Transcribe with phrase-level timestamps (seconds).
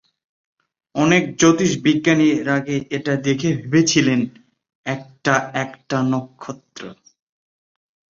[0.95, 4.19] অনেক জ্যোতির্বিজ্ঞানী এর আগে এটা দেখে ভেবেছিলেন
[4.85, 6.81] একটা একটা নক্ষত্র।